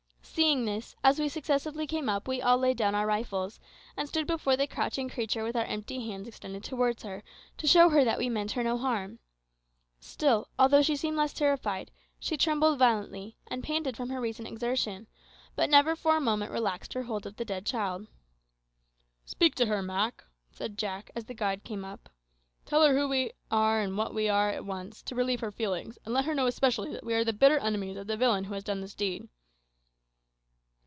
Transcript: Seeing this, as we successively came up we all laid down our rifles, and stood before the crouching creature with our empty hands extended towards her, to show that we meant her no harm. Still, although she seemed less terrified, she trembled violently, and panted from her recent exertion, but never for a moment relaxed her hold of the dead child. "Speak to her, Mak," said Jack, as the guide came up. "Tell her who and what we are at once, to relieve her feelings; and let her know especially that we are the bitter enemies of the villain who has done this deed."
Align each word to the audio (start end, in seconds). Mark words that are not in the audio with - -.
Seeing 0.33 0.63
this, 0.63 0.95
as 1.03 1.19
we 1.19 1.27
successively 1.27 1.85
came 1.85 2.07
up 2.07 2.25
we 2.27 2.41
all 2.41 2.57
laid 2.57 2.77
down 2.77 2.95
our 2.95 3.05
rifles, 3.05 3.59
and 3.97 4.07
stood 4.07 4.25
before 4.25 4.55
the 4.55 4.65
crouching 4.65 5.09
creature 5.09 5.43
with 5.43 5.57
our 5.57 5.65
empty 5.65 6.05
hands 6.05 6.25
extended 6.25 6.63
towards 6.63 7.03
her, 7.03 7.21
to 7.57 7.67
show 7.67 7.89
that 7.89 8.17
we 8.17 8.29
meant 8.29 8.53
her 8.53 8.63
no 8.63 8.77
harm. 8.77 9.19
Still, 9.99 10.47
although 10.57 10.81
she 10.81 10.95
seemed 10.95 11.17
less 11.17 11.33
terrified, 11.33 11.91
she 12.17 12.37
trembled 12.37 12.79
violently, 12.79 13.35
and 13.47 13.61
panted 13.63 13.97
from 13.97 14.09
her 14.09 14.21
recent 14.21 14.47
exertion, 14.47 15.05
but 15.55 15.69
never 15.69 15.97
for 15.97 16.15
a 16.15 16.21
moment 16.21 16.51
relaxed 16.53 16.93
her 16.93 17.03
hold 17.03 17.25
of 17.25 17.35
the 17.35 17.45
dead 17.45 17.65
child. 17.65 18.07
"Speak 19.25 19.53
to 19.55 19.65
her, 19.65 19.81
Mak," 19.83 20.23
said 20.53 20.77
Jack, 20.77 21.11
as 21.13 21.25
the 21.25 21.33
guide 21.35 21.65
came 21.65 21.83
up. 21.83 22.09
"Tell 22.65 22.83
her 22.87 22.97
who 22.97 23.29
and 23.51 23.97
what 23.97 24.13
we 24.15 24.29
are 24.29 24.49
at 24.49 24.63
once, 24.65 25.03
to 25.03 25.13
relieve 25.13 25.41
her 25.41 25.51
feelings; 25.51 25.97
and 26.05 26.13
let 26.13 26.25
her 26.25 26.33
know 26.33 26.47
especially 26.47 26.91
that 26.93 27.05
we 27.05 27.13
are 27.13 27.25
the 27.25 27.33
bitter 27.33 27.57
enemies 27.57 27.97
of 27.97 28.07
the 28.07 28.17
villain 28.17 28.45
who 28.45 28.53
has 28.53 28.63
done 28.63 28.79
this 28.79 28.95
deed." 28.95 29.27